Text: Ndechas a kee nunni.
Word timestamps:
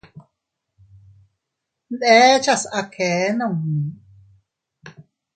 Ndechas 1.93 2.63
a 2.79 2.81
kee 2.93 3.23
nunni. 3.37 3.81